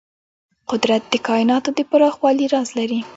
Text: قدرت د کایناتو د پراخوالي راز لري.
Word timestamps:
قدرت 0.71 1.03
د 1.09 1.13
کایناتو 1.27 1.69
د 1.77 1.79
پراخوالي 1.89 2.45
راز 2.53 2.69
لري. 2.79 2.99